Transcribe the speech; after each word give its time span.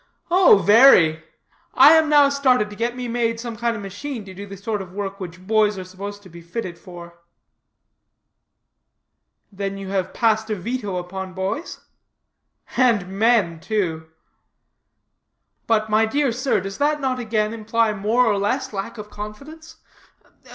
"Oh, 0.31 0.63
very! 0.65 1.23
I 1.75 1.91
am 1.93 2.09
now 2.09 2.27
started 2.29 2.71
to 2.71 2.75
get 2.75 2.95
me 2.95 3.07
made 3.07 3.39
some 3.39 3.55
kind 3.55 3.75
of 3.75 3.83
machine 3.83 4.25
to 4.25 4.33
do 4.33 4.47
the 4.47 4.57
sort 4.57 4.81
of 4.81 4.93
work 4.93 5.19
which 5.19 5.45
boys 5.45 5.77
are 5.77 5.83
supposed 5.83 6.23
to 6.23 6.27
be 6.29 6.41
fitted 6.41 6.79
for." 6.79 7.19
"Then 9.51 9.77
you 9.77 9.89
have 9.89 10.11
passed 10.11 10.49
a 10.49 10.55
veto 10.55 10.95
upon 10.97 11.35
boys?" 11.35 11.81
"And 12.75 13.09
men, 13.09 13.59
too." 13.59 14.09
"But, 15.67 15.87
my 15.87 16.07
dear 16.07 16.31
sir, 16.31 16.59
does 16.61 16.79
not 16.79 16.99
that 17.01 17.19
again 17.19 17.53
imply 17.53 17.93
more 17.93 18.25
or 18.25 18.39
less 18.39 18.73
lack 18.73 18.97
of 18.97 19.11
confidence? 19.11 19.77